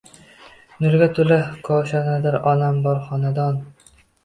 Nurga 0.85 1.07
tula 1.17 1.37
koshonadir 1.69 2.39
onam 2.55 2.83
bor 2.89 3.07
xonadon 3.13 3.63